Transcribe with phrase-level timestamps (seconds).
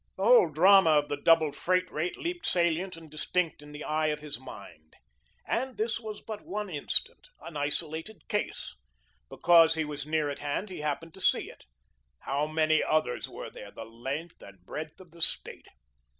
[0.17, 4.07] The whole drama of the doubled freight rate leaped salient and distinct in the eye
[4.07, 4.95] of his mind.
[5.45, 8.73] And this was but one instance, an isolated case.
[9.29, 11.65] Because he was near at hand he happened to see it.
[12.21, 15.67] How many others were there, the length and breadth of the State?